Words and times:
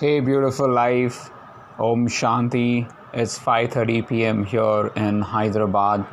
Hey 0.00 0.18
beautiful 0.18 0.68
life. 0.68 1.30
Om 1.78 2.08
Shanti. 2.08 2.92
It's 3.12 3.38
5:30 3.38 4.08
p.m. 4.08 4.44
here 4.44 4.88
in 4.96 5.20
Hyderabad 5.32 6.04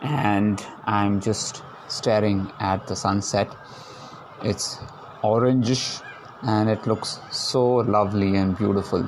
and 0.00 0.64
I'm 0.86 1.20
just 1.20 1.62
staring 1.86 2.38
at 2.60 2.86
the 2.86 2.96
sunset. 2.96 3.54
It's 4.42 4.78
orangish 5.22 5.84
and 6.40 6.70
it 6.70 6.86
looks 6.86 7.20
so 7.30 7.64
lovely 7.96 8.36
and 8.36 8.56
beautiful. 8.56 9.06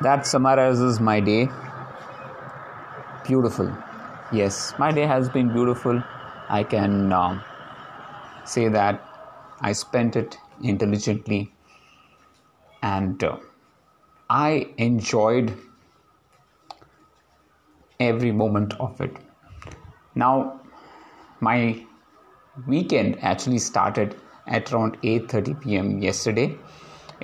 That 0.00 0.26
summarizes 0.26 1.00
my 1.00 1.20
day. 1.20 1.50
Beautiful. 3.26 3.76
Yes, 4.32 4.72
my 4.78 4.90
day 4.90 5.04
has 5.04 5.28
been 5.28 5.52
beautiful. 5.58 6.02
I 6.48 6.62
can 6.62 7.12
uh, 7.12 7.42
say 8.46 8.68
that 8.68 9.06
I 9.60 9.72
spent 9.72 10.16
it 10.16 10.38
intelligently 10.62 11.50
and 12.84 13.24
I 14.28 14.68
enjoyed 14.76 15.56
every 17.98 18.32
moment 18.32 18.74
of 18.78 19.00
it. 19.00 19.16
Now, 20.14 20.60
my 21.40 21.86
weekend 22.66 23.18
actually 23.22 23.58
started 23.58 24.16
at 24.46 24.72
around 24.72 24.98
8:30 25.02 25.54
p.m. 25.62 25.90
yesterday. 26.08 26.48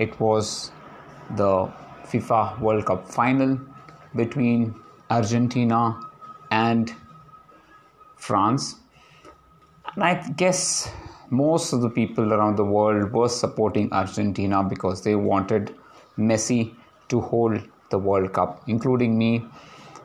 It 0.07 0.19
was 0.19 0.73
the 1.43 1.53
FIFA 2.13 2.41
World 2.61 2.87
Cup 2.87 3.07
final 3.19 3.59
between 4.17 4.75
Argentina 5.19 5.83
and 6.51 6.95
France. 8.17 8.77
And 9.95 10.05
I 10.05 10.15
guess 10.45 10.65
most 11.31 11.73
of 11.73 11.81
the 11.81 11.89
people 11.89 12.33
around 12.33 12.57
the 12.57 12.65
world 12.65 13.13
were 13.13 13.29
supporting 13.29 13.93
Argentina 13.93 14.63
because 14.65 15.03
they 15.03 15.15
wanted 15.15 15.75
Messi 16.19 16.75
to 17.09 17.21
hold 17.21 17.61
the 17.91 17.99
World 17.99 18.33
Cup, 18.33 18.63
including 18.67 19.17
me, 19.17 19.45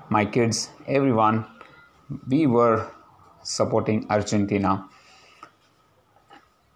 my 0.10 0.24
kids, 0.26 0.70
everyone. 0.88 1.46
We 2.28 2.46
were 2.46 2.88
supporting 3.42 4.06
Argentina. 4.10 4.88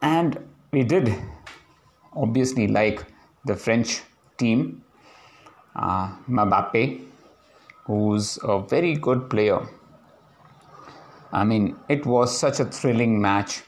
And 0.02 0.39
we 0.72 0.84
did 0.84 1.13
obviously 2.13 2.67
like 2.67 3.06
the 3.45 3.56
French 3.56 4.02
team, 4.38 4.84
uh, 5.75 6.16
Mbappe, 6.28 7.02
who's 7.86 8.39
a 8.44 8.59
very 8.59 8.95
good 8.95 9.30
player. 9.30 9.67
I 11.31 11.44
mean, 11.44 11.75
it 11.88 12.06
was 12.06 12.36
such 12.36 12.59
a 12.59 12.66
thrilling 12.66 13.22
match 13.22 13.61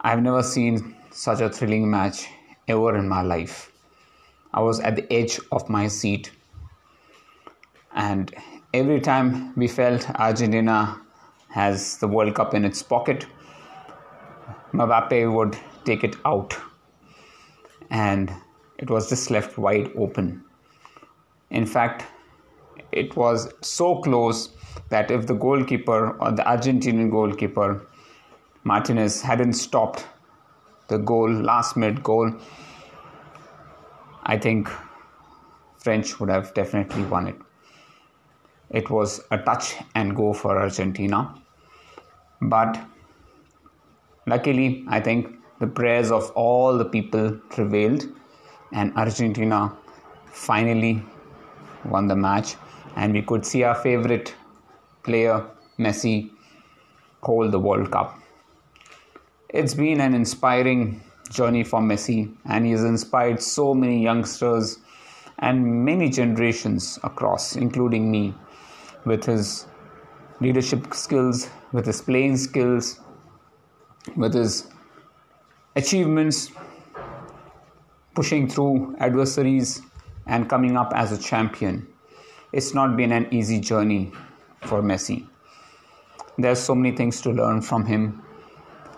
I've 0.00 0.22
never 0.22 0.42
seen 0.42 0.94
such 1.10 1.40
a 1.40 1.48
thrilling 1.48 1.90
match 1.90 2.26
ever 2.68 2.96
in 2.96 3.08
my 3.08 3.22
life. 3.22 3.72
I 4.52 4.60
was 4.60 4.78
at 4.80 4.96
the 4.96 5.10
edge 5.12 5.40
of 5.52 5.68
my 5.68 5.88
seat. 5.88 6.30
And 7.94 8.34
every 8.74 9.00
time 9.00 9.54
we 9.54 9.68
felt 9.68 10.08
Argentina 10.20 11.00
has 11.48 11.96
the 11.98 12.08
World 12.08 12.34
Cup 12.34 12.54
in 12.54 12.64
its 12.64 12.82
pocket, 12.82 13.26
Mbappe 14.72 15.32
would 15.32 15.56
take 15.84 16.04
it 16.04 16.16
out. 16.26 16.54
And 17.90 18.32
it 18.78 18.90
was 18.90 19.08
just 19.08 19.30
left 19.30 19.56
wide 19.56 19.90
open. 19.96 20.44
In 21.50 21.64
fact, 21.64 22.04
it 22.92 23.16
was 23.16 23.52
so 23.62 24.02
close 24.02 24.50
that 24.90 25.10
if 25.10 25.26
the 25.26 25.34
goalkeeper 25.34 26.10
or 26.18 26.32
the 26.32 26.42
Argentinian 26.42 27.10
goalkeeper 27.10 27.86
Martinez 28.66 29.22
hadn't 29.22 29.52
stopped 29.52 30.08
the 30.88 30.98
goal, 30.98 31.30
last 31.30 31.76
minute 31.76 32.02
goal, 32.02 32.32
I 34.24 34.36
think 34.38 34.68
French 35.78 36.18
would 36.18 36.30
have 36.30 36.52
definitely 36.52 37.04
won 37.04 37.28
it. 37.28 37.36
It 38.70 38.90
was 38.90 39.22
a 39.30 39.38
touch 39.38 39.76
and 39.94 40.16
go 40.16 40.32
for 40.32 40.58
Argentina. 40.58 41.32
But 42.42 42.80
luckily, 44.26 44.84
I 44.88 44.98
think 44.98 45.28
the 45.60 45.68
prayers 45.68 46.10
of 46.10 46.32
all 46.32 46.76
the 46.76 46.84
people 46.84 47.38
prevailed, 47.50 48.08
and 48.72 48.92
Argentina 48.96 49.76
finally 50.26 51.04
won 51.84 52.08
the 52.08 52.16
match. 52.16 52.56
And 52.96 53.12
we 53.12 53.22
could 53.22 53.46
see 53.46 53.62
our 53.62 53.76
favorite 53.76 54.34
player, 55.04 55.46
Messi, 55.78 56.30
hold 57.22 57.52
the 57.52 57.60
World 57.60 57.92
Cup. 57.92 58.18
It's 59.56 59.72
been 59.72 60.02
an 60.02 60.12
inspiring 60.12 61.00
journey 61.30 61.64
for 61.64 61.80
Messi, 61.80 62.30
and 62.44 62.66
he 62.66 62.72
has 62.72 62.84
inspired 62.84 63.40
so 63.40 63.72
many 63.72 64.02
youngsters 64.02 64.80
and 65.38 65.82
many 65.82 66.10
generations 66.10 66.98
across, 67.02 67.56
including 67.56 68.10
me, 68.10 68.34
with 69.06 69.24
his 69.24 69.64
leadership 70.42 70.92
skills, 70.92 71.48
with 71.72 71.86
his 71.86 72.02
playing 72.02 72.36
skills, 72.36 73.00
with 74.14 74.34
his 74.34 74.66
achievements, 75.74 76.50
pushing 78.14 78.50
through 78.50 78.94
adversaries, 78.98 79.80
and 80.26 80.50
coming 80.50 80.76
up 80.76 80.92
as 80.94 81.12
a 81.12 81.18
champion. 81.18 81.88
It's 82.52 82.74
not 82.74 82.94
been 82.94 83.10
an 83.10 83.26
easy 83.32 83.60
journey 83.60 84.12
for 84.60 84.82
Messi. 84.82 85.26
There's 86.36 86.60
so 86.60 86.74
many 86.74 86.94
things 86.94 87.22
to 87.22 87.30
learn 87.30 87.62
from 87.62 87.86
him 87.86 88.22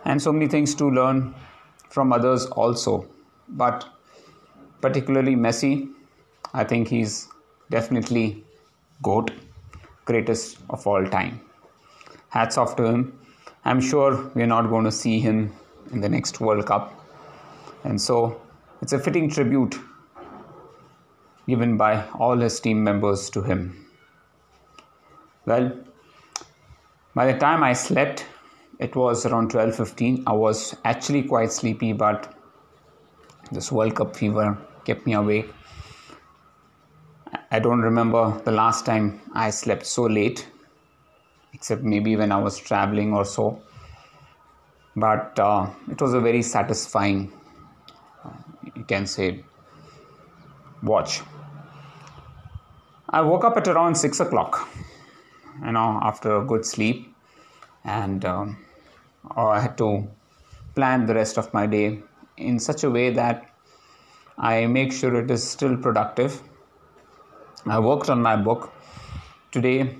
and 0.08 0.20
so 0.20 0.32
many 0.32 0.48
things 0.48 0.74
to 0.74 0.90
learn 0.90 1.34
from 1.90 2.12
others 2.12 2.46
also. 2.46 3.06
But 3.48 3.86
particularly 4.80 5.36
Messi, 5.36 5.90
I 6.54 6.64
think 6.64 6.88
he's 6.88 7.28
definitely 7.70 8.42
GOAT, 9.02 9.30
greatest 10.06 10.58
of 10.70 10.86
all 10.86 11.06
time. 11.06 11.40
Hats 12.30 12.56
off 12.58 12.74
to 12.76 12.84
him. 12.84 13.20
I'm 13.64 13.80
sure 13.80 14.30
we're 14.34 14.46
not 14.46 14.70
going 14.70 14.84
to 14.84 14.92
see 14.92 15.20
him 15.20 15.52
in 15.92 16.00
the 16.00 16.08
next 16.08 16.40
World 16.40 16.66
Cup. 16.66 16.94
And 17.84 18.00
so 18.00 18.40
it's 18.80 18.94
a 18.94 18.98
fitting 18.98 19.28
tribute 19.28 19.78
given 21.46 21.76
by 21.76 22.06
all 22.18 22.36
his 22.36 22.60
team 22.60 22.82
members 22.82 23.28
to 23.30 23.42
him. 23.42 23.86
Well, 25.44 25.72
by 27.14 27.30
the 27.32 27.38
time 27.38 27.62
I 27.62 27.72
slept, 27.72 28.24
it 28.78 28.94
was 28.94 29.26
around 29.26 29.50
12:15 29.50 30.22
i 30.26 30.32
was 30.32 30.76
actually 30.84 31.22
quite 31.22 31.52
sleepy 31.52 31.92
but 31.92 32.32
this 33.50 33.72
world 33.72 33.94
cup 33.94 34.14
fever 34.14 34.58
kept 34.84 35.06
me 35.06 35.14
awake. 35.14 35.50
I 37.50 37.58
don't 37.58 37.80
remember 37.80 38.40
the 38.44 38.52
last 38.52 38.84
time 38.86 39.20
i 39.34 39.50
slept 39.50 39.86
so 39.86 40.04
late 40.04 40.46
except 41.54 41.82
maybe 41.82 42.14
when 42.16 42.30
i 42.30 42.38
was 42.38 42.58
traveling 42.58 43.14
or 43.14 43.24
so. 43.24 43.62
But 44.96 45.38
uh, 45.38 45.70
it 45.90 46.00
was 46.00 46.12
a 46.12 46.20
very 46.20 46.42
satisfying 46.42 47.32
uh, 48.24 48.30
you 48.74 48.84
can 48.84 49.06
say 49.06 49.44
watch. 50.82 51.20
I 53.08 53.20
woke 53.22 53.44
up 53.44 53.56
at 53.56 53.68
around 53.68 53.94
6 53.94 54.20
o'clock 54.20 54.68
you 55.64 55.72
know 55.72 55.98
after 56.02 56.36
a 56.36 56.44
good 56.44 56.64
sleep. 56.64 57.14
And 57.84 58.24
um, 58.24 58.56
or 59.36 59.50
I 59.50 59.60
had 59.60 59.76
to 59.78 60.08
plan 60.74 61.06
the 61.06 61.14
rest 61.14 61.38
of 61.38 61.52
my 61.52 61.66
day 61.66 62.02
in 62.36 62.58
such 62.58 62.84
a 62.84 62.90
way 62.90 63.10
that 63.10 63.50
I 64.38 64.66
make 64.66 64.92
sure 64.92 65.16
it 65.16 65.30
is 65.30 65.48
still 65.48 65.76
productive. 65.76 66.42
I 67.66 67.78
worked 67.80 68.08
on 68.08 68.22
my 68.22 68.36
book. 68.36 68.72
Today, 69.50 69.96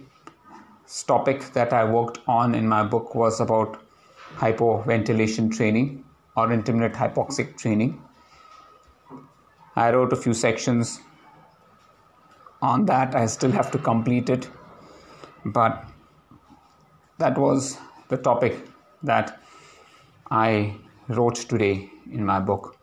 topic 1.07 1.53
that 1.53 1.73
I 1.73 1.85
worked 1.85 2.19
on 2.27 2.55
in 2.55 2.69
my 2.69 2.83
book 2.83 3.15
was 3.15 3.41
about 3.41 3.81
hypoventilation 4.37 5.55
training 5.55 6.05
or 6.37 6.53
intermittent 6.53 6.95
hypoxic 6.95 7.57
training. 7.57 8.01
I 9.77 9.91
wrote 9.93 10.13
a 10.13 10.17
few 10.17 10.35
sections 10.35 11.01
on 12.63 12.87
that. 12.87 13.15
I 13.15 13.27
still 13.27 13.53
have 13.53 13.71
to 13.73 13.79
complete 13.79 14.31
it, 14.31 14.49
but 15.45 15.85
that 17.19 17.37
was 17.37 17.79
the 18.09 18.17
topic 18.17 18.57
that 19.03 19.41
I 20.31 20.75
wrote 21.09 21.37
today 21.37 21.91
in 22.13 22.25
my 22.25 22.41
book. 22.41 22.77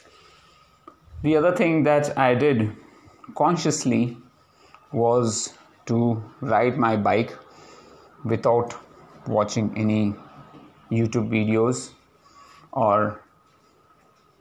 The 1.23 1.35
other 1.35 1.55
thing 1.55 1.83
that 1.83 2.17
I 2.17 2.35
did 2.35 2.71
consciously 3.35 4.17
was 4.91 5.53
to 5.87 6.23
ride 6.41 6.77
my 6.77 6.95
bike 6.95 7.37
without 8.23 8.75
watching 9.27 9.73
any 9.77 10.15
YouTube 10.91 11.29
videos 11.29 11.91
or 12.71 13.21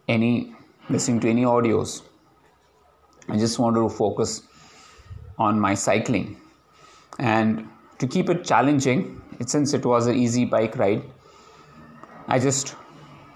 any 0.08 0.54
listening 0.88 1.20
to 1.20 1.30
any 1.30 1.42
audios. 1.42 2.02
I 3.28 3.38
just 3.38 3.58
wanted 3.58 3.80
to 3.80 3.88
focus 3.88 4.42
on 5.38 5.58
my 5.58 5.74
cycling 5.74 6.36
and 7.18 7.66
to 7.98 8.06
keep 8.06 8.28
it 8.28 8.44
challenging 8.44 9.20
since 9.46 9.72
it 9.72 9.84
was 9.84 10.06
an 10.06 10.16
easy 10.16 10.44
bike 10.44 10.76
ride 10.76 11.02
I 12.28 12.38
just 12.38 12.74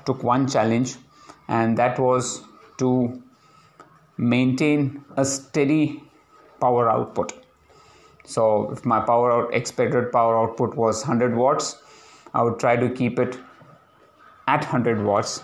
took 0.06 0.22
one 0.22 0.48
challenge, 0.48 0.96
and 1.48 1.76
that 1.78 1.98
was 1.98 2.42
to 2.78 3.22
maintain 4.16 5.04
a 5.16 5.24
steady 5.24 6.02
power 6.60 6.90
output. 6.90 7.32
So 8.24 8.70
if 8.72 8.84
my 8.84 9.00
power 9.00 9.32
out 9.32 9.54
expected 9.54 10.12
power 10.12 10.38
output 10.38 10.74
was 10.74 11.02
100 11.02 11.34
watts, 11.34 11.76
I 12.34 12.42
would 12.42 12.58
try 12.58 12.76
to 12.76 12.88
keep 12.90 13.18
it 13.18 13.38
at 14.46 14.60
100 14.60 15.02
watts 15.02 15.42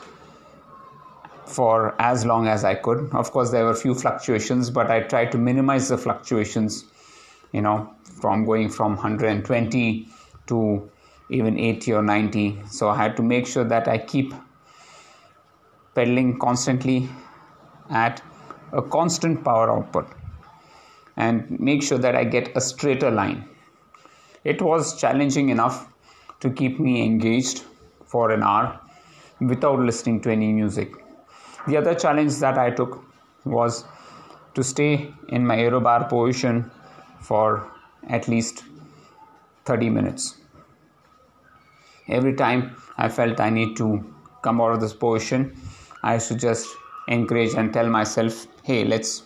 for 1.46 1.94
as 2.00 2.24
long 2.24 2.46
as 2.46 2.64
I 2.64 2.74
could. 2.74 3.10
Of 3.12 3.30
course, 3.30 3.50
there 3.50 3.64
were 3.64 3.74
few 3.74 3.94
fluctuations, 3.94 4.70
but 4.70 4.90
I 4.90 5.00
tried 5.00 5.32
to 5.32 5.38
minimize 5.38 5.88
the 5.88 5.98
fluctuations, 5.98 6.84
you 7.52 7.60
know, 7.60 7.94
from 8.20 8.44
going 8.44 8.68
from 8.68 8.96
120 8.96 10.08
to 10.46 10.90
even 11.28 11.58
80 11.58 11.92
or 11.92 12.02
90. 12.02 12.60
So 12.68 12.88
I 12.88 12.96
had 12.96 13.16
to 13.16 13.22
make 13.22 13.46
sure 13.46 13.64
that 13.64 13.88
I 13.88 13.98
keep 13.98 14.34
pedaling 15.94 16.38
constantly 16.38 17.08
at 17.90 18.22
a 18.72 18.82
constant 18.82 19.44
power 19.44 19.70
output 19.70 20.06
and 21.16 21.58
make 21.60 21.82
sure 21.82 21.98
that 21.98 22.16
I 22.16 22.24
get 22.24 22.56
a 22.56 22.60
straighter 22.60 23.10
line. 23.10 23.48
It 24.42 24.60
was 24.60 25.00
challenging 25.00 25.48
enough 25.48 25.88
to 26.40 26.50
keep 26.50 26.78
me 26.80 27.02
engaged 27.04 27.64
for 28.04 28.30
an 28.30 28.42
hour 28.42 28.80
without 29.40 29.78
listening 29.78 30.20
to 30.22 30.30
any 30.30 30.52
music. 30.52 30.92
The 31.66 31.76
other 31.76 31.94
challenge 31.94 32.36
that 32.40 32.58
I 32.58 32.70
took 32.70 33.02
was 33.44 33.84
to 34.54 34.62
stay 34.62 35.12
in 35.28 35.46
my 35.46 35.56
aerobar 35.56 36.08
position 36.08 36.70
for 37.20 37.70
at 38.08 38.28
least 38.28 38.64
30 39.64 39.90
minutes. 39.90 40.43
Every 42.08 42.34
time 42.34 42.76
I 42.98 43.08
felt 43.08 43.40
I 43.40 43.50
need 43.50 43.76
to 43.78 44.04
come 44.42 44.60
out 44.60 44.72
of 44.72 44.80
this 44.80 44.92
position, 44.92 45.56
I 46.02 46.14
used 46.14 46.28
to 46.28 46.36
just 46.36 46.68
encourage 47.08 47.54
and 47.54 47.72
tell 47.72 47.88
myself, 47.88 48.46
hey, 48.62 48.84
let's 48.84 49.22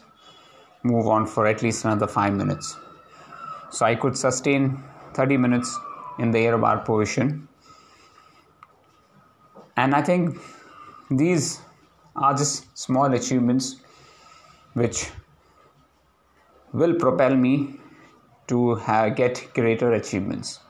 move 0.85 1.07
on 1.09 1.27
for 1.27 1.47
at 1.47 1.63
least 1.63 1.85
another 1.85 2.07
five 2.07 2.35
minutes. 2.35 2.77
So 3.71 3.85
I 3.85 3.97
could 3.97 4.17
sustain 4.17 4.83
30 5.15 5.37
minutes 5.37 5.77
in 6.19 6.31
the 6.31 6.39
aerobar 6.39 6.85
position. 6.85 7.49
And 9.77 9.95
I 9.95 10.03
think 10.03 10.39
these 11.11 11.61
are 12.17 12.35
just 12.35 12.79
small 12.79 13.13
achievements 13.13 13.77
which 14.75 15.11
will 16.73 16.95
propel 16.95 17.35
me 17.35 17.81
to 18.49 18.77
have, 18.77 19.17
get 19.17 19.49
greater 19.55 19.93
achievements 19.93 20.61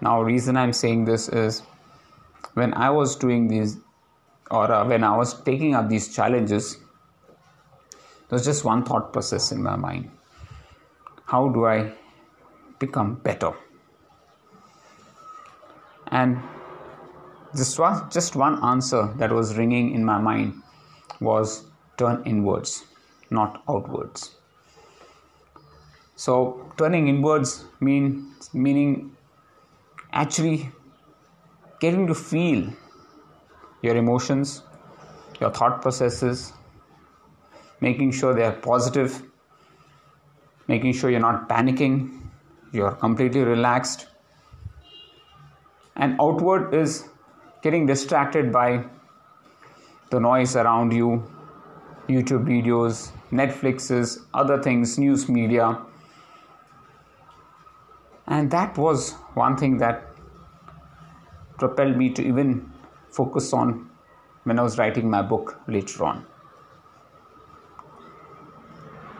now 0.00 0.20
reason 0.22 0.56
i'm 0.56 0.72
saying 0.72 1.04
this 1.04 1.28
is 1.28 1.62
when 2.54 2.74
i 2.74 2.90
was 2.90 3.16
doing 3.16 3.48
these 3.48 3.76
or 4.50 4.70
uh, 4.72 4.84
when 4.86 5.04
i 5.04 5.16
was 5.16 5.40
taking 5.42 5.74
up 5.74 5.88
these 5.88 6.14
challenges 6.14 6.76
there 8.28 8.36
was 8.38 8.44
just 8.44 8.64
one 8.64 8.84
thought 8.84 9.12
process 9.12 9.52
in 9.52 9.62
my 9.62 9.76
mind 9.76 10.10
how 11.26 11.48
do 11.48 11.66
i 11.66 11.92
become 12.78 13.14
better 13.16 13.52
and 16.10 16.38
this 17.54 17.78
was 17.78 18.02
just 18.12 18.36
one 18.36 18.62
answer 18.62 19.12
that 19.16 19.32
was 19.32 19.56
ringing 19.56 19.94
in 19.94 20.04
my 20.04 20.18
mind 20.18 20.62
was 21.20 21.64
turn 21.96 22.22
inwards, 22.24 22.84
not 23.30 23.62
outwards. 23.68 24.36
So 26.16 26.72
turning 26.76 27.08
inwards 27.08 27.64
mean 27.80 28.34
meaning 28.52 29.16
actually 30.12 30.70
getting 31.80 32.06
to 32.06 32.14
feel 32.14 32.72
your 33.82 33.96
emotions, 33.96 34.62
your 35.40 35.50
thought 35.50 35.80
processes, 35.82 36.52
making 37.80 38.10
sure 38.12 38.34
they 38.34 38.44
are 38.44 38.52
positive, 38.52 39.22
making 40.66 40.92
sure 40.92 41.10
you're 41.10 41.20
not 41.20 41.48
panicking, 41.48 42.20
you're 42.72 42.92
completely 42.92 43.42
relaxed. 43.42 44.06
And 45.96 46.16
outward 46.20 46.74
is 46.74 47.08
getting 47.62 47.86
distracted 47.86 48.52
by 48.52 48.84
the 50.10 50.20
noise 50.20 50.56
around 50.56 50.92
you, 50.92 51.28
YouTube 52.08 52.44
videos, 52.46 53.10
Netflixes, 53.30 54.24
other 54.32 54.62
things, 54.62 54.98
news 54.98 55.28
media. 55.28 55.78
And 58.38 58.52
that 58.52 58.78
was 58.78 59.14
one 59.34 59.56
thing 59.56 59.78
that 59.78 60.04
propelled 61.58 61.96
me 61.96 62.10
to 62.10 62.22
even 62.24 62.70
focus 63.10 63.52
on 63.52 63.90
when 64.44 64.60
I 64.60 64.62
was 64.62 64.78
writing 64.78 65.10
my 65.10 65.22
book 65.22 65.60
later 65.66 66.04
on. 66.04 66.24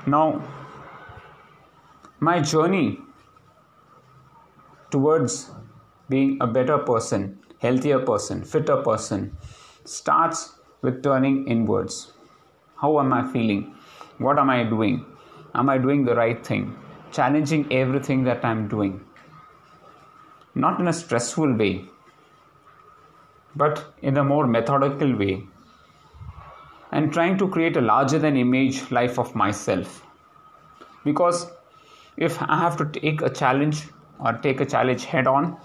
Now, 0.06 0.41
my 2.20 2.38
journey 2.41 3.00
towards 4.93 5.50
being 6.09 6.38
a 6.41 6.47
better 6.47 6.79
person, 6.79 7.41
healthier 7.59 7.99
person, 7.99 8.44
fitter 8.44 8.76
person 8.82 9.37
starts 9.85 10.53
with 10.81 11.03
turning 11.03 11.49
inwards. 11.49 12.12
How 12.76 13.00
am 13.00 13.12
I 13.12 13.26
feeling? 13.32 13.75
What 14.19 14.38
am 14.38 14.49
I 14.49 14.62
doing? 14.62 15.05
Am 15.56 15.69
I 15.69 15.76
doing 15.76 16.05
the 16.05 16.15
right 16.15 16.47
thing? 16.47 16.76
Challenging 17.11 17.67
everything 17.73 18.23
that 18.25 18.44
I'm 18.44 18.69
doing. 18.69 19.05
Not 20.64 20.81
in 20.81 20.88
a 20.88 20.93
stressful 20.93 21.55
way, 21.55 21.84
but 23.56 23.82
in 24.02 24.16
a 24.16 24.25
more 24.25 24.46
methodical 24.46 25.16
way. 25.16 25.43
And 26.93 27.12
trying 27.12 27.38
to 27.38 27.49
create 27.49 27.76
a 27.76 27.81
larger 27.81 28.19
than 28.19 28.37
image 28.37 28.90
life 28.90 29.19
of 29.19 29.34
myself. 29.34 30.02
Because 31.05 31.46
if 32.16 32.40
I 32.43 32.58
have 32.58 32.76
to 32.78 33.00
take 33.00 33.22
a 33.22 33.31
challenge 33.31 33.84
or 34.19 34.32
take 34.32 34.60
a 34.60 34.66
challenge 34.66 35.05
head 35.05 35.26
on, 35.26 35.56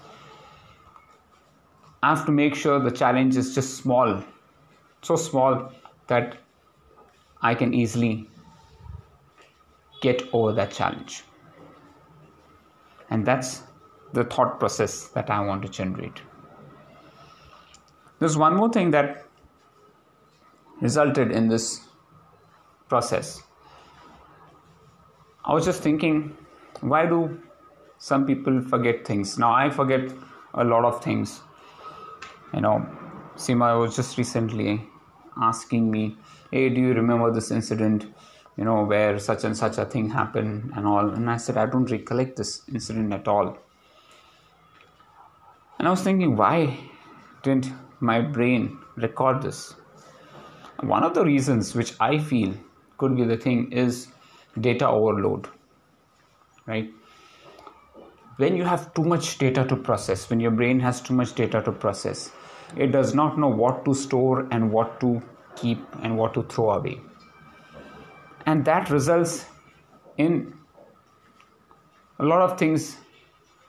I 2.02 2.10
have 2.10 2.24
to 2.26 2.32
make 2.32 2.54
sure 2.54 2.78
the 2.78 2.90
challenge 2.90 3.36
is 3.36 3.54
just 3.54 3.78
small 3.78 4.22
so 5.04 5.16
small 5.16 5.70
that 6.06 6.36
I 7.42 7.54
can 7.54 7.74
easily 7.74 8.26
get 10.00 10.22
over 10.32 10.52
that 10.52 10.70
challenge. 10.72 11.24
And 13.10 13.26
that's 13.26 13.62
the 14.14 14.24
thought 14.24 14.58
process 14.58 15.08
that 15.08 15.30
I 15.30 15.40
want 15.40 15.62
to 15.62 15.68
generate. 15.68 16.22
There's 18.20 18.36
one 18.36 18.56
more 18.56 18.70
thing 18.72 18.90
that 18.92 19.26
resulted 20.80 21.30
in 21.30 21.48
this 21.48 21.80
process. 22.88 23.42
I 25.44 25.52
was 25.52 25.64
just 25.64 25.82
thinking, 25.82 26.36
why 26.80 27.06
do 27.06 27.40
some 27.98 28.26
people 28.26 28.60
forget 28.62 29.06
things? 29.06 29.38
Now, 29.38 29.52
I 29.52 29.68
forget 29.70 30.12
a 30.54 30.64
lot 30.64 30.84
of 30.84 31.02
things. 31.02 31.40
You 32.54 32.60
know, 32.60 32.86
Sima 33.36 33.80
was 33.80 33.96
just 33.96 34.16
recently 34.16 34.88
asking 35.40 35.90
me, 35.90 36.16
Hey, 36.50 36.68
do 36.68 36.80
you 36.80 36.94
remember 36.94 37.32
this 37.32 37.50
incident? 37.50 38.06
You 38.56 38.64
know, 38.64 38.84
where 38.84 39.18
such 39.18 39.42
and 39.42 39.56
such 39.56 39.78
a 39.78 39.84
thing 39.84 40.10
happened 40.10 40.72
and 40.76 40.86
all. 40.86 41.08
And 41.10 41.28
I 41.28 41.36
said, 41.36 41.56
I 41.56 41.66
don't 41.66 41.90
recollect 41.90 42.36
this 42.36 42.62
incident 42.72 43.12
at 43.12 43.26
all. 43.26 43.58
And 45.78 45.88
I 45.88 45.90
was 45.90 46.02
thinking, 46.02 46.36
why 46.36 46.78
didn't 47.42 47.72
my 48.00 48.20
brain 48.20 48.78
record 48.96 49.42
this? 49.42 49.74
One 50.80 51.02
of 51.02 51.14
the 51.14 51.24
reasons 51.24 51.74
which 51.74 51.94
I 52.00 52.18
feel 52.18 52.54
could 52.98 53.16
be 53.16 53.24
the 53.24 53.36
thing 53.36 53.72
is 53.72 54.08
data 54.60 54.88
overload, 54.88 55.48
right? 56.66 56.90
When 58.36 58.56
you 58.56 58.64
have 58.64 58.92
too 58.94 59.04
much 59.04 59.38
data 59.38 59.64
to 59.64 59.76
process, 59.76 60.28
when 60.28 60.40
your 60.40 60.50
brain 60.50 60.80
has 60.80 61.00
too 61.00 61.14
much 61.14 61.34
data 61.34 61.62
to 61.62 61.72
process, 61.72 62.32
it 62.76 62.88
does 62.88 63.14
not 63.14 63.38
know 63.38 63.48
what 63.48 63.84
to 63.84 63.94
store 63.94 64.48
and 64.50 64.72
what 64.72 65.00
to 65.00 65.22
keep 65.56 65.78
and 66.02 66.16
what 66.16 66.34
to 66.34 66.42
throw 66.42 66.70
away 66.72 67.00
and 68.46 68.64
that 68.64 68.90
results 68.90 69.46
in 70.16 70.54
a 72.18 72.24
lot 72.24 72.40
of 72.40 72.58
things 72.58 72.96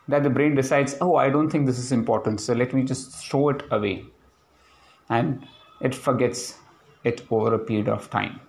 that 0.07 0.23
the 0.23 0.29
brain 0.29 0.55
decides 0.55 0.95
oh 1.01 1.15
i 1.15 1.29
don't 1.29 1.49
think 1.49 1.65
this 1.65 1.79
is 1.79 1.91
important 1.91 2.39
so 2.39 2.53
let 2.53 2.73
me 2.73 2.83
just 2.83 3.15
throw 3.15 3.49
it 3.49 3.63
away 3.71 4.03
and 5.09 5.47
it 5.81 5.93
forgets 5.93 6.55
it 7.03 7.25
over 7.29 7.53
a 7.53 7.59
period 7.59 7.89
of 7.89 8.09
time 8.09 8.39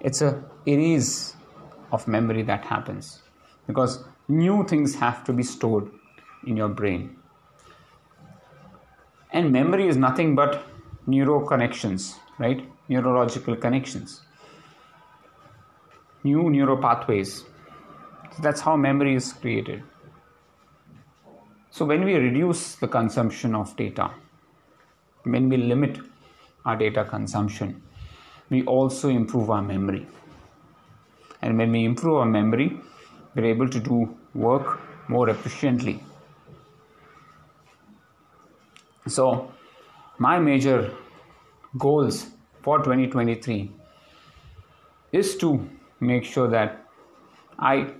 it's 0.00 0.22
a 0.22 0.42
erase 0.66 1.36
of 1.92 2.06
memory 2.08 2.42
that 2.42 2.64
happens 2.64 3.22
because 3.66 4.04
new 4.28 4.64
things 4.66 4.94
have 4.94 5.24
to 5.24 5.32
be 5.32 5.42
stored 5.42 5.90
in 6.46 6.56
your 6.56 6.68
brain 6.68 7.16
and 9.32 9.50
memory 9.50 9.88
is 9.88 9.96
nothing 9.96 10.34
but 10.34 10.62
neuro 11.06 11.44
connections, 11.44 12.18
right? 12.38 12.68
Neurological 12.88 13.56
connections, 13.56 14.20
new 16.22 16.50
neural 16.50 16.76
pathways. 16.76 17.44
That's 18.40 18.60
how 18.60 18.76
memory 18.76 19.14
is 19.14 19.32
created. 19.32 19.82
So 21.70 21.84
when 21.84 22.04
we 22.04 22.14
reduce 22.14 22.76
the 22.76 22.88
consumption 22.88 23.54
of 23.54 23.74
data, 23.76 24.10
when 25.24 25.48
we 25.48 25.56
limit 25.56 25.98
our 26.64 26.76
data 26.76 27.04
consumption, 27.04 27.82
we 28.50 28.64
also 28.64 29.08
improve 29.08 29.50
our 29.50 29.62
memory. 29.62 30.06
And 31.40 31.58
when 31.58 31.72
we 31.72 31.84
improve 31.84 32.16
our 32.16 32.26
memory, 32.26 32.78
we're 33.34 33.46
able 33.46 33.68
to 33.68 33.80
do 33.80 34.16
work 34.34 34.80
more 35.08 35.28
efficiently. 35.28 36.02
So, 39.08 39.50
my 40.18 40.38
major 40.38 40.92
goals 41.78 42.26
for 42.62 42.78
2023 42.78 43.70
is 45.12 45.36
to 45.38 45.68
make 46.00 46.24
sure 46.24 46.48
that 46.48 46.86
I 47.58 47.94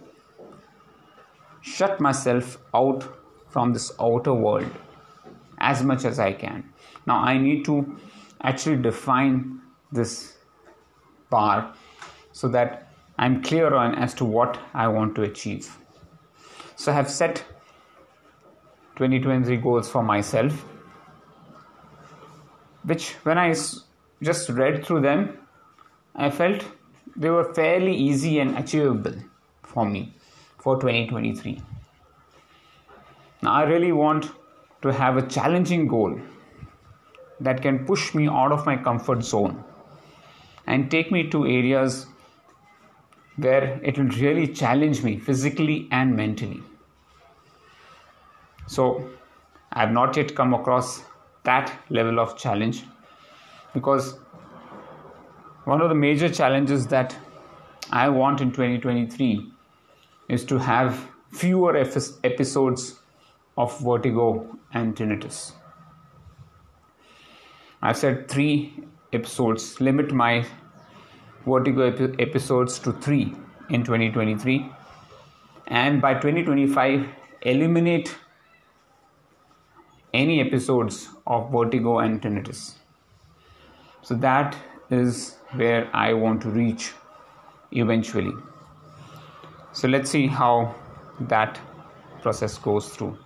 shut 1.62 2.00
myself 2.00 2.59
out 2.75 3.04
from 3.49 3.73
this 3.73 3.92
outer 4.00 4.35
world 4.35 4.71
as 5.59 5.83
much 5.83 6.04
as 6.04 6.19
I 6.19 6.33
can. 6.33 6.64
Now, 7.07 7.19
I 7.19 7.38
need 7.38 7.64
to 7.66 7.99
actually 8.42 8.83
define 8.83 9.61
this 9.92 10.37
bar 11.31 11.73
so 12.33 12.49
that 12.49 12.88
I'm 13.19 13.42
clear 13.42 13.73
on 13.75 13.95
as 13.95 14.14
to 14.14 14.25
what 14.25 14.59
I 14.75 14.88
want 14.88 15.14
to 15.16 15.23
achieve. 15.23 15.78
So, 16.76 16.90
I 16.90 16.95
have 16.97 17.09
set 17.09 17.45
2023 18.97 19.57
goals 19.59 19.88
for 19.88 20.02
myself, 20.02 20.64
which 22.83 23.12
when 23.23 23.38
I 23.38 23.54
just 24.23 24.49
read 24.49 24.85
through 24.85 25.02
them, 25.02 25.38
I 26.14 26.31
felt 26.31 26.64
they 27.16 27.31
were 27.31 27.54
fairly 27.54 27.95
easy 27.95 28.38
and 28.40 28.59
achievable 28.59 29.14
for 29.62 29.87
me 29.87 30.14
for 30.62 30.76
2023. 30.76 31.61
Now, 33.42 33.52
I 33.52 33.62
really 33.64 33.90
want 33.90 34.31
to 34.83 34.92
have 34.92 35.16
a 35.16 35.26
challenging 35.26 35.88
goal 35.88 36.21
that 37.40 37.61
can 37.61 37.85
push 37.85 38.14
me 38.14 38.28
out 38.28 38.52
of 38.52 38.64
my 38.64 38.76
comfort 38.76 39.25
zone 39.25 39.64
and 40.66 40.90
take 40.90 41.11
me 41.11 41.28
to 41.31 41.45
areas 41.45 42.07
where 43.37 43.81
it 43.83 43.99
will 43.99 44.12
really 44.21 44.47
challenge 44.47 45.02
me 45.02 45.19
physically 45.19 45.88
and 45.90 46.14
mentally. 46.14 46.62
So, 48.69 49.11
I 49.73 49.81
have 49.81 49.90
not 49.90 50.16
yet 50.16 50.35
come 50.37 50.54
across 50.54 51.02
that 51.42 51.73
level 51.90 52.21
of 52.21 52.37
challenge 52.38 52.85
because 53.75 54.19
one 55.64 55.81
of 55.81 55.88
the 55.88 55.95
major 55.95 56.28
challenges 56.28 56.87
that 56.88 57.16
I 57.90 58.09
want 58.09 58.40
in 58.40 58.50
2023 58.52 59.51
is 60.33 60.45
to 60.47 60.59
have 60.59 61.07
fewer 61.31 61.77
episodes 61.77 62.99
of 63.59 63.79
vertigo 63.81 64.27
and 64.73 64.97
tinnitus. 64.97 65.53
I've 67.83 67.99
said 67.99 68.29
three 68.29 68.85
episodes, 69.12 69.81
limit 69.81 70.12
my 70.12 70.47
vertigo 71.45 71.89
episodes 72.19 72.79
to 72.79 72.93
three 72.93 73.35
in 73.69 73.85
2023, 73.85 74.71
and 75.67 76.01
by 76.01 76.15
2025, 76.15 77.09
eliminate 77.43 78.15
any 80.15 80.41
episodes 80.41 81.09
of 81.27 81.51
vertigo 81.51 81.99
and 81.99 82.23
tinnitus. 82.23 82.75
So 84.03 84.15
that 84.15 84.57
is 84.91 85.37
where 85.53 85.91
I 85.93 86.12
want 86.15 86.41
to 86.43 86.49
reach 86.49 86.93
eventually. 87.73 88.33
So 89.73 89.88
let's 89.88 90.11
see 90.11 90.26
how 90.26 90.75
that 91.21 91.61
process 92.21 92.59
goes 92.59 92.88
through. 92.88 93.19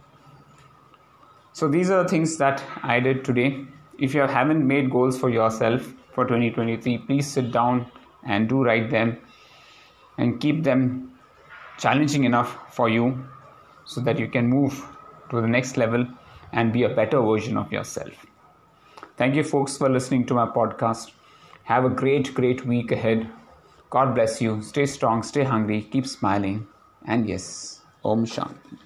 So 1.53 1.69
these 1.69 1.91
are 1.91 2.03
the 2.03 2.09
things 2.09 2.37
that 2.39 2.63
I 2.83 3.01
did 3.01 3.25
today. 3.25 3.65
If 3.99 4.15
you 4.15 4.21
haven't 4.21 4.67
made 4.67 4.91
goals 4.91 5.19
for 5.19 5.31
yourself 5.31 5.83
for 6.15 6.25
2023, 6.25 6.99
please 6.99 7.27
sit 7.27 7.51
down 7.51 7.91
and 8.25 8.49
do 8.49 8.63
write 8.63 8.91
them 8.91 9.19
and 10.19 10.41
keep 10.41 10.65
them 10.65 11.19
challenging 11.79 12.25
enough 12.25 12.75
for 12.75 12.89
you 12.89 13.27
so 13.85 14.01
that 14.03 14.19
you 14.19 14.29
can 14.29 14.49
move 14.49 14.87
to 15.31 15.41
the 15.41 15.49
next 15.49 15.77
level 15.77 16.07
and 16.53 16.73
be 16.73 16.85
a 16.85 16.89
better 16.89 17.21
version 17.21 17.57
of 17.57 17.73
yourself. 17.73 18.27
Thank 19.17 19.35
you, 19.35 19.43
folks, 19.43 19.77
for 19.77 19.89
listening 19.89 20.27
to 20.27 20.35
my 20.35 20.47
podcast. 20.47 21.13
Have 21.65 21.85
a 21.85 21.91
great, 21.91 22.35
great 22.35 22.65
week 22.67 22.93
ahead. 22.93 23.31
God 23.97 24.15
bless 24.15 24.43
you. 24.43 24.61
Stay 24.61 24.85
strong, 24.85 25.23
stay 25.23 25.43
hungry, 25.43 25.81
keep 25.81 26.07
smiling, 26.07 26.67
and 27.07 27.27
yes, 27.27 27.81
Om 28.05 28.27
Shanti. 28.27 28.86